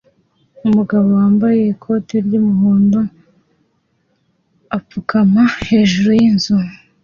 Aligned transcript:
Umugabo 0.67 1.07
wambaye 1.19 1.59
ikoti 1.73 2.15
ry'umuhondo 2.25 2.99
apfukama 4.77 5.43
hejuru 5.69 6.09
y'inzu 6.19 6.55